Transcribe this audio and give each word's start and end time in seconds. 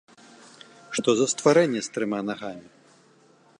Што 0.99 1.09
за 1.19 1.27
стварэнне 1.35 1.81
з 1.87 1.93
трыма 1.97 2.19
нагамі? 2.29 2.67